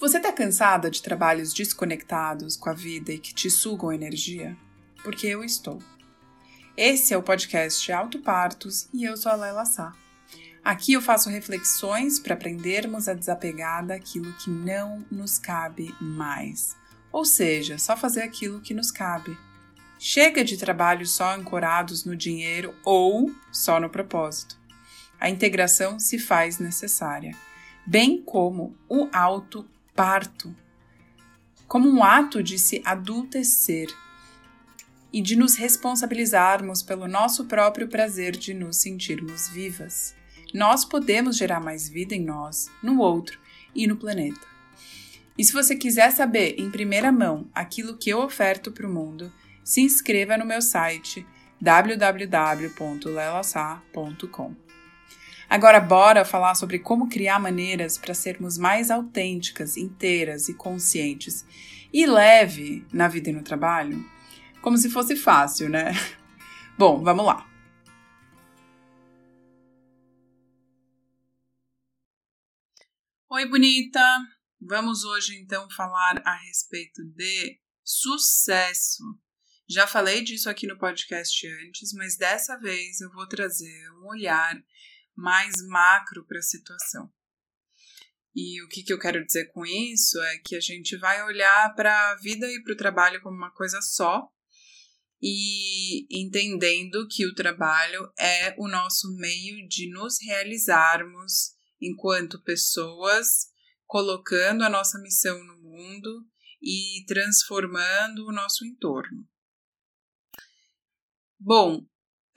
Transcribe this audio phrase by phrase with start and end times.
[0.00, 4.56] Você está cansada de trabalhos desconectados com a vida e que te sugam energia?
[5.04, 5.78] Porque eu estou.
[6.74, 9.92] Esse é o podcast Auto Partos e eu sou a Laila Sá.
[10.64, 16.74] Aqui eu faço reflexões para aprendermos a desapegar daquilo que não nos cabe mais.
[17.12, 19.36] Ou seja, só fazer aquilo que nos cabe.
[19.98, 24.58] Chega de trabalhos só ancorados no dinheiro ou só no propósito.
[25.20, 27.36] A integração se faz necessária,
[27.86, 29.68] bem como o auto
[30.00, 30.56] parto,
[31.68, 33.86] como um ato de se adultecer
[35.12, 40.14] e de nos responsabilizarmos pelo nosso próprio prazer de nos sentirmos vivas.
[40.54, 43.38] Nós podemos gerar mais vida em nós, no outro
[43.74, 44.40] e no planeta.
[45.36, 49.30] E se você quiser saber em primeira mão aquilo que eu oferto para o mundo,
[49.62, 51.26] se inscreva no meu site
[51.60, 54.56] www.lelasa.com.
[55.50, 61.44] Agora, bora falar sobre como criar maneiras para sermos mais autênticas, inteiras e conscientes
[61.92, 63.98] e leve na vida e no trabalho?
[64.62, 65.90] Como se fosse fácil, né?
[66.78, 67.44] Bom, vamos lá.
[73.28, 74.00] Oi, bonita!
[74.60, 79.02] Vamos hoje então falar a respeito de sucesso.
[79.68, 84.54] Já falei disso aqui no podcast antes, mas dessa vez eu vou trazer um olhar
[85.20, 87.10] mais macro para a situação.
[88.34, 91.74] E o que, que eu quero dizer com isso é que a gente vai olhar
[91.74, 94.28] para a vida e para o trabalho como uma coisa só
[95.22, 103.48] e entendendo que o trabalho é o nosso meio de nos realizarmos enquanto pessoas,
[103.86, 106.24] colocando a nossa missão no mundo
[106.62, 109.26] e transformando o nosso entorno.
[111.38, 111.86] Bom,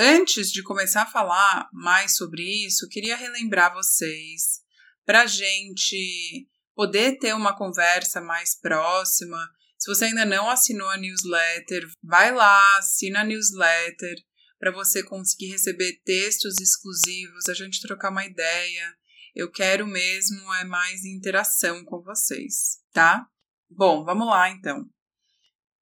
[0.00, 4.60] Antes de começar a falar mais sobre isso, queria relembrar vocês
[5.04, 9.36] para a gente poder ter uma conversa mais próxima.
[9.76, 14.14] Se você ainda não assinou a newsletter, vai lá, assina a newsletter
[14.56, 18.94] para você conseguir receber textos exclusivos, a gente trocar uma ideia.
[19.34, 23.26] Eu quero mesmo é mais interação com vocês, tá?
[23.68, 24.88] Bom, vamos lá então.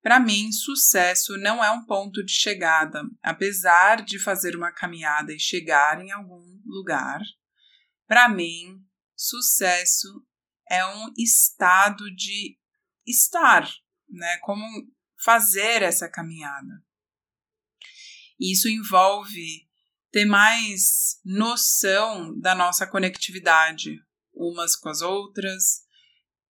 [0.05, 5.39] Para mim, sucesso não é um ponto de chegada, apesar de fazer uma caminhada e
[5.39, 7.19] chegar em algum lugar.
[8.05, 10.23] Para mim, sucesso
[10.69, 12.55] é um estado de
[13.03, 13.67] estar,
[14.07, 14.38] né?
[14.44, 14.63] Como
[15.23, 16.85] fazer essa caminhada.
[18.39, 19.67] Isso envolve
[20.11, 23.99] ter mais noção da nossa conectividade
[24.31, 25.81] umas com as outras,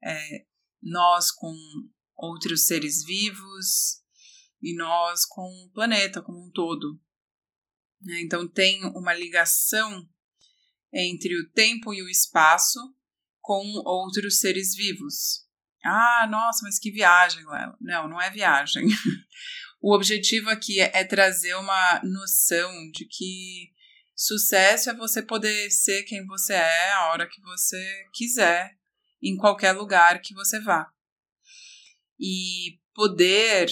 [0.04, 0.46] é,
[0.84, 1.56] nós com
[2.16, 4.02] outros seres vivos
[4.62, 7.00] e nós com o planeta como um todo.
[8.02, 8.22] Né?
[8.22, 10.08] Então, tem uma ligação
[10.94, 12.80] entre o tempo e o espaço
[13.42, 15.46] com outros seres vivos.
[15.84, 17.78] Ah, nossa, mas que viagem, Lela.
[17.80, 18.88] Não, não é viagem.
[19.82, 23.72] o objetivo aqui é, é trazer uma noção de que
[24.16, 28.76] sucesso é você poder ser quem você é a hora que você quiser,
[29.22, 30.95] em qualquer lugar que você vá
[32.20, 33.70] e poder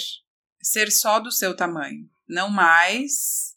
[0.62, 3.56] ser só do seu tamanho, não mais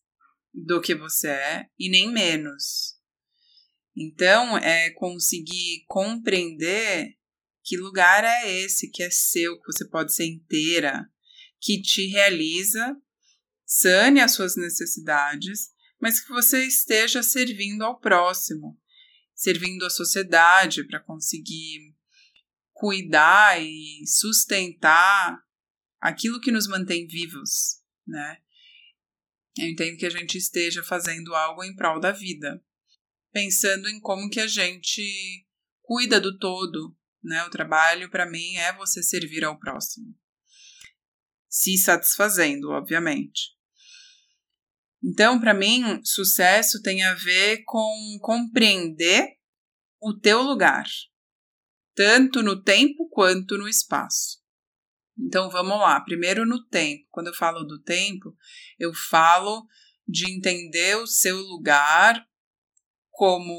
[0.52, 2.96] do que você é e nem menos.
[3.96, 7.16] Então, é conseguir compreender
[7.64, 11.10] que lugar é esse que é seu, que você pode ser inteira,
[11.60, 12.96] que te realiza,
[13.64, 15.70] sane as suas necessidades,
[16.00, 18.78] mas que você esteja servindo ao próximo,
[19.34, 21.95] servindo à sociedade para conseguir
[22.76, 25.42] cuidar e sustentar
[25.98, 28.38] aquilo que nos mantém vivos, né?
[29.58, 32.62] Eu entendo que a gente esteja fazendo algo em prol da vida,
[33.32, 35.02] pensando em como que a gente
[35.80, 36.94] cuida do todo,
[37.24, 37.44] né?
[37.44, 40.14] O trabalho para mim é você servir ao próximo.
[41.48, 43.56] Se satisfazendo, obviamente.
[45.02, 49.26] Então, para mim, sucesso tem a ver com compreender
[49.98, 50.84] o teu lugar,
[51.96, 54.38] tanto no tempo quanto no espaço.
[55.18, 57.06] Então vamos lá, primeiro no tempo.
[57.10, 58.36] Quando eu falo do tempo,
[58.78, 59.66] eu falo
[60.06, 62.22] de entender o seu lugar
[63.10, 63.56] como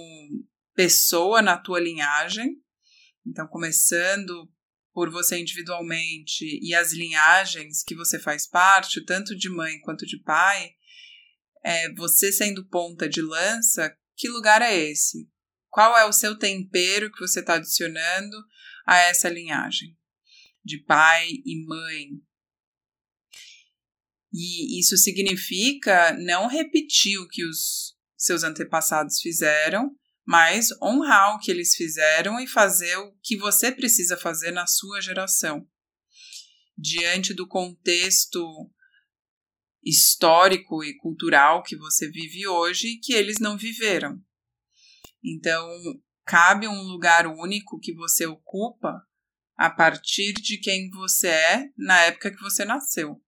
[0.75, 2.61] pessoa na tua linhagem.
[3.25, 4.49] Então, começando
[4.93, 10.21] por você individualmente e as linhagens que você faz parte, tanto de mãe quanto de
[10.21, 10.71] pai,
[11.65, 15.27] é, você sendo ponta de lança, que lugar é esse?
[15.69, 18.37] Qual é o seu tempero que você está adicionando
[18.85, 19.97] a essa linhagem
[20.63, 22.09] de pai e mãe?
[24.33, 31.49] E isso significa não repetir o que os seus antepassados fizeram, mas honrar o que
[31.49, 35.67] eles fizeram e fazer o que você precisa fazer na sua geração.
[36.77, 38.69] Diante do contexto
[39.83, 44.21] histórico e cultural que você vive hoje que eles não viveram.
[45.23, 45.67] Então,
[46.25, 49.01] cabe um lugar único que você ocupa
[49.55, 53.21] a partir de quem você é na época que você nasceu.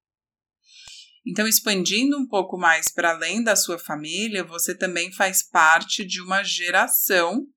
[1.25, 6.21] Então, expandindo um pouco mais para além da sua família, você também faz parte de
[6.21, 7.47] uma geração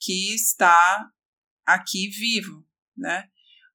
[0.00, 1.10] que está
[1.66, 2.66] aqui vivo,
[2.96, 3.28] né?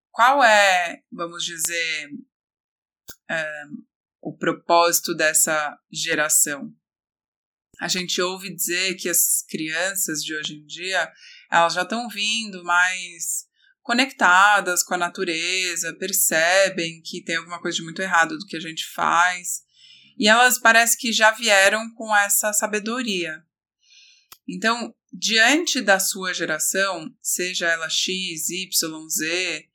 [0.10, 2.10] Qual é, vamos dizer,
[3.30, 3.64] é,
[4.22, 6.74] o propósito dessa geração?
[7.84, 11.12] A gente ouve dizer que as crianças de hoje em dia,
[11.52, 13.46] elas já estão vindo mais
[13.82, 18.60] conectadas com a natureza, percebem que tem alguma coisa de muito errado do que a
[18.62, 19.64] gente faz.
[20.18, 23.44] E elas parece que já vieram com essa sabedoria.
[24.48, 29.68] Então, diante da sua geração, seja ela X, Y, Z,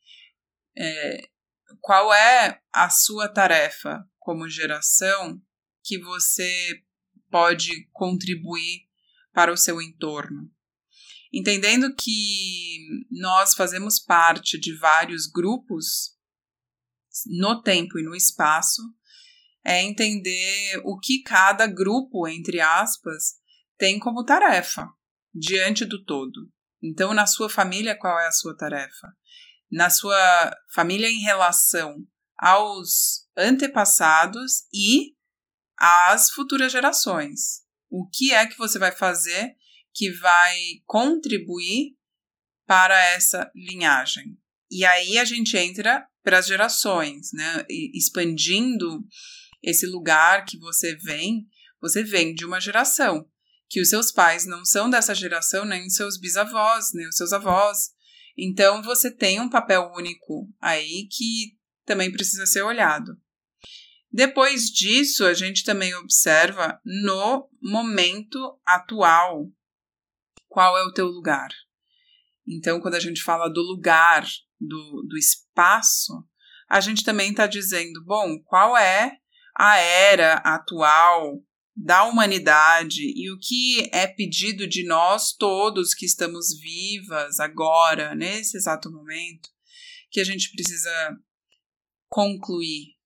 [0.79, 1.29] é,
[1.83, 5.39] qual é a sua tarefa como geração
[5.85, 6.83] que você
[7.31, 8.87] pode contribuir
[9.33, 10.51] para o seu entorno?
[11.33, 12.79] Entendendo que
[13.11, 16.17] nós fazemos parte de vários grupos
[17.27, 18.83] no tempo e no espaço,
[19.65, 23.35] é entender o que cada grupo, entre aspas,
[23.77, 24.89] tem como tarefa
[25.35, 26.51] diante do todo.
[26.83, 29.09] Então, na sua família, qual é a sua tarefa?
[29.71, 31.97] Na sua família, em relação
[32.39, 35.18] aos antepassados e
[35.79, 37.63] às futuras gerações.
[37.89, 39.57] O que é que você vai fazer
[39.95, 41.97] que vai contribuir
[42.67, 44.39] para essa linhagem.
[44.71, 47.65] E aí a gente entra para as gerações, né?
[47.95, 49.03] expandindo
[49.63, 51.49] esse lugar que você vem,
[51.81, 53.27] você vem de uma geração
[53.69, 57.33] que os seus pais não são dessa geração, nem os seus bisavós, nem os seus
[57.33, 57.91] avós.
[58.37, 63.21] Então você tem um papel único aí que também precisa ser olhado.
[64.11, 69.51] Depois disso, a gente também observa no momento atual
[70.49, 71.51] qual é o teu lugar.
[72.47, 74.27] Então, quando a gente fala do lugar,
[74.59, 76.13] do, do espaço,
[76.69, 79.19] a gente também está dizendo, bom, qual é
[79.55, 81.43] a era atual
[81.77, 88.57] da humanidade e o que é pedido de nós todos que estamos vivas agora, nesse
[88.57, 89.49] exato momento,
[90.11, 91.17] que a gente precisa
[92.09, 92.98] concluir.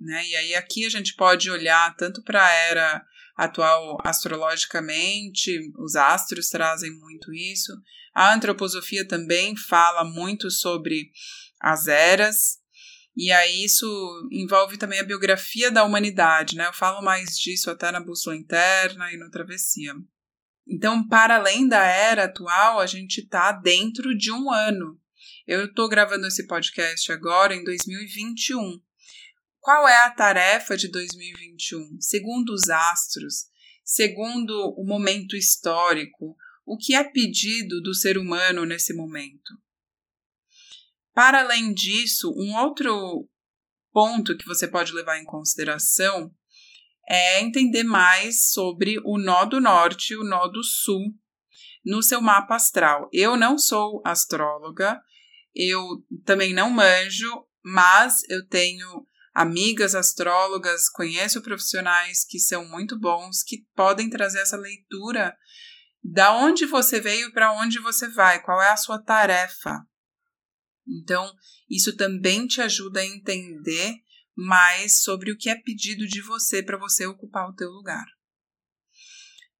[0.00, 0.28] Né?
[0.28, 3.04] E aí aqui a gente pode olhar tanto para a era
[3.36, 7.72] atual astrologicamente, os astros trazem muito isso.
[8.14, 11.10] A antroposofia também fala muito sobre
[11.60, 12.58] as eras,
[13.16, 13.86] e aí isso
[14.32, 16.66] envolve também a biografia da humanidade, né?
[16.66, 19.94] Eu falo mais disso até na bússola interna e no travessia.
[20.66, 24.98] Então, para além da era atual, a gente está dentro de um ano.
[25.46, 28.80] Eu estou gravando esse podcast agora em 2021.
[29.60, 32.00] Qual é a tarefa de 2021?
[32.00, 33.46] Segundo os astros,
[33.84, 36.34] segundo o momento histórico,
[36.64, 39.52] o que é pedido do ser humano nesse momento?
[41.12, 43.28] Para além disso, um outro
[43.92, 46.34] ponto que você pode levar em consideração
[47.06, 51.14] é entender mais sobre o nó do norte e o nó do sul
[51.84, 53.10] no seu mapa astral.
[53.12, 54.98] Eu não sou astróloga,
[55.54, 63.42] eu também não manjo, mas eu tenho amigas astrólogas, conheço profissionais que são muito bons,
[63.42, 65.36] que podem trazer essa leitura
[66.02, 69.86] da onde você veio para onde você vai, qual é a sua tarefa.
[70.86, 71.32] Então,
[71.68, 73.94] isso também te ajuda a entender
[74.34, 78.06] mais sobre o que é pedido de você para você ocupar o teu lugar.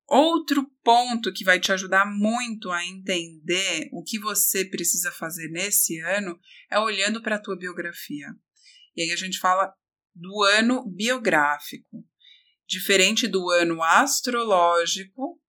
[0.07, 6.01] Outro ponto que vai te ajudar muito a entender o que você precisa fazer nesse
[6.01, 6.37] ano
[6.69, 8.27] é olhando para a tua biografia.
[8.97, 9.73] E aí a gente fala
[10.15, 12.05] do ano biográfico.
[12.67, 15.41] Diferente do ano astrológico,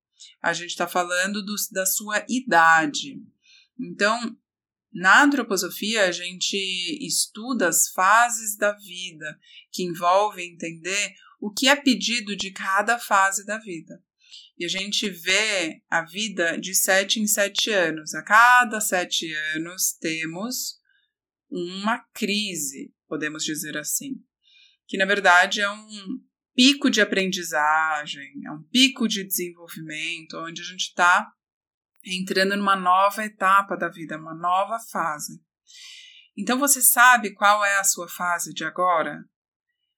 [0.41, 3.21] a gente está falando do, da sua idade.
[3.79, 4.35] Então,
[4.93, 6.57] na antroposofia, a gente
[7.05, 9.39] estuda as fases da vida,
[9.71, 14.03] que envolve entender o que é pedido de cada fase da vida.
[14.57, 18.13] E a gente vê a vida de sete em sete anos.
[18.13, 20.79] A cada sete anos temos
[21.49, 24.13] uma crise, podemos dizer assim,
[24.87, 25.85] que na verdade é um
[26.55, 31.29] pico de aprendizagem, é um pico de desenvolvimento, onde a gente está
[32.05, 35.43] entrando numa nova etapa da vida, uma nova fase.
[36.37, 39.19] Então você sabe qual é a sua fase de agora?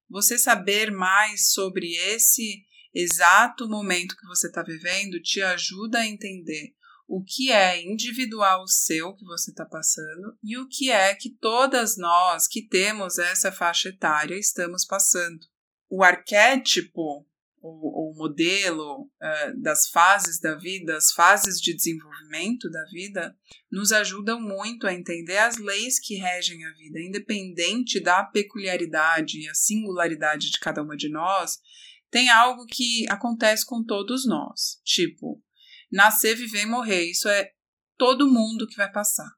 [0.10, 2.66] Você saber mais sobre esse
[2.96, 6.74] exato momento que você está vivendo te ajuda a entender
[7.08, 11.98] o que é individual seu que você está passando e o que é que todas
[11.98, 15.46] nós que temos essa faixa etária estamos passando.
[15.90, 17.28] O arquétipo
[17.64, 23.34] o, o modelo uh, das fases da vida, as fases de desenvolvimento da vida,
[23.72, 29.48] nos ajudam muito a entender as leis que regem a vida, independente da peculiaridade e
[29.48, 31.58] a singularidade de cada uma de nós.
[32.12, 35.42] Tem algo que acontece com todos nós, tipo
[35.94, 37.10] nascer, viver e morrer.
[37.10, 37.52] Isso é
[37.98, 39.32] todo mundo que vai passar.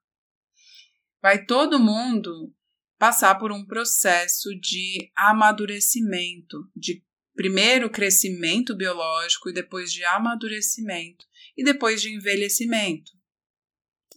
[1.21, 2.55] Vai todo mundo
[2.97, 7.03] passar por um processo de amadurecimento, de
[7.35, 11.25] primeiro crescimento biológico e depois de amadurecimento
[11.57, 13.11] e depois de envelhecimento.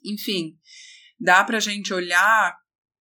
[0.04, 0.56] Enfim,
[1.18, 2.56] dá para a gente olhar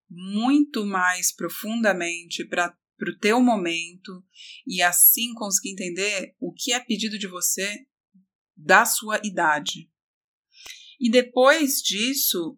[0.09, 4.25] muito mais profundamente para o teu momento
[4.65, 7.85] e assim conseguir entender o que é pedido de você
[8.57, 9.89] da sua idade.
[10.99, 12.57] E depois disso,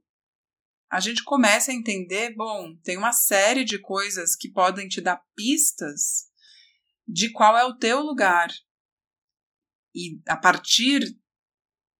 [0.89, 5.22] a gente começa a entender, bom, tem uma série de coisas que podem te dar
[5.36, 6.29] pistas
[7.08, 8.50] de qual é o teu lugar.
[9.94, 11.01] E a partir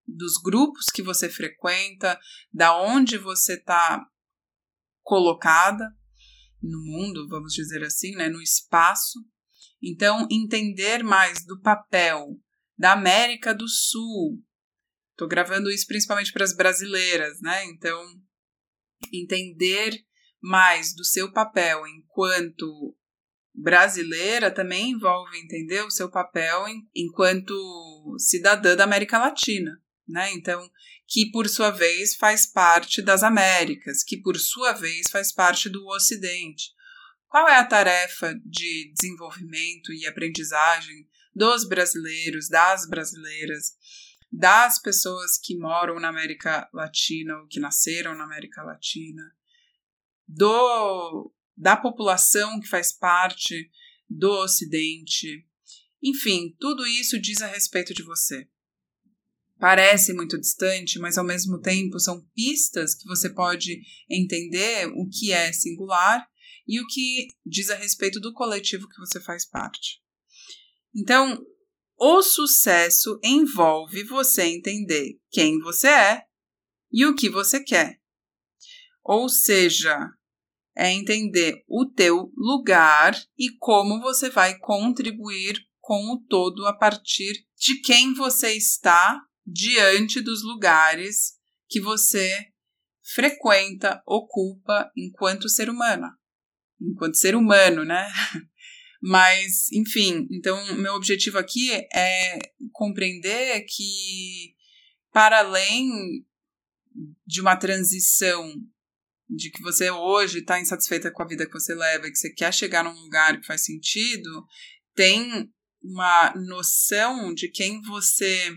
[0.08, 2.20] dos grupos que você frequenta,
[2.51, 4.03] da onde você está
[5.03, 5.86] colocada
[6.62, 9.20] no mundo, vamos dizer assim, né, no espaço.
[9.82, 12.39] Então, entender mais do papel
[12.80, 14.42] da América do Sul.
[15.12, 17.66] Estou gravando isso principalmente para as brasileiras, né?
[17.66, 18.02] Então,
[19.14, 20.02] entender
[20.42, 22.96] mais do seu papel enquanto
[23.54, 27.54] brasileira também envolve entender o seu papel em, enquanto
[28.18, 30.32] cidadã da América Latina, né?
[30.32, 30.72] Então,
[31.06, 35.86] que por sua vez faz parte das Américas, que por sua vez faz parte do
[35.88, 36.72] Ocidente.
[37.28, 41.09] Qual é a tarefa de desenvolvimento e aprendizagem
[41.39, 43.72] dos brasileiros, das brasileiras,
[44.29, 49.24] das pessoas que moram na América Latina ou que nasceram na América Latina,
[50.27, 53.72] do da população que faz parte
[54.10, 55.46] do Ocidente.
[56.03, 58.48] Enfim, tudo isso diz a respeito de você.
[59.58, 65.31] Parece muito distante, mas ao mesmo tempo são pistas que você pode entender o que
[65.31, 66.25] é singular
[66.67, 70.01] e o que diz a respeito do coletivo que você faz parte.
[70.96, 71.38] Então,
[71.98, 76.24] o sucesso envolve você entender quem você é
[76.91, 78.00] e o que você quer.
[79.03, 79.98] Ou seja,
[80.75, 87.46] é entender o teu lugar e como você vai contribuir com o todo a partir
[87.58, 91.34] de quem você está diante dos lugares
[91.67, 92.48] que você
[93.13, 96.08] frequenta, ocupa enquanto ser humano.
[96.79, 98.08] Enquanto ser humano, né?
[99.01, 102.39] Mas, enfim, então meu objetivo aqui é
[102.74, 104.56] compreender que,
[105.12, 106.25] para além
[107.25, 108.53] de uma transição
[109.29, 112.34] de que você hoje está insatisfeita com a vida que você leva e que você
[112.34, 114.46] quer chegar num lugar que faz sentido,
[114.96, 115.50] tem
[115.82, 118.51] uma noção de quem você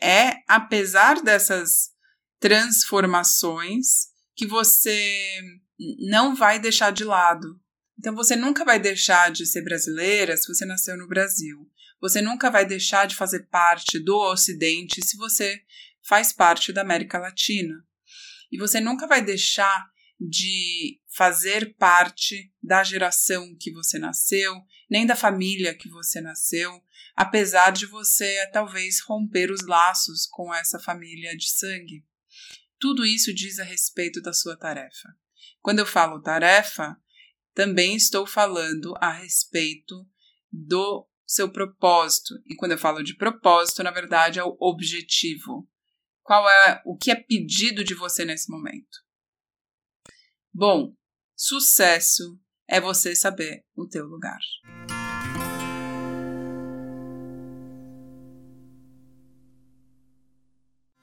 [0.00, 1.90] é, apesar dessas
[2.38, 5.40] transformações, que você
[6.08, 7.58] não vai deixar de lado.
[7.98, 11.70] Então você nunca vai deixar de ser brasileira se você nasceu no Brasil.
[12.00, 15.62] Você nunca vai deixar de fazer parte do Ocidente se você
[16.02, 17.74] faz parte da América Latina.
[18.52, 24.54] E você nunca vai deixar de fazer parte da geração que você nasceu,
[24.90, 26.82] nem da família que você nasceu,
[27.16, 32.04] apesar de você talvez romper os laços com essa família de sangue.
[32.78, 35.08] Tudo isso diz a respeito da sua tarefa.
[35.60, 36.96] Quando eu falo tarefa,
[37.54, 40.06] também estou falando a respeito
[40.52, 42.34] do seu propósito.
[42.46, 45.68] E quando eu falo de propósito, na verdade é o objetivo.
[46.22, 49.04] Qual é o que é pedido de você nesse momento?
[50.52, 50.94] Bom,
[51.36, 54.40] sucesso é você saber o teu lugar.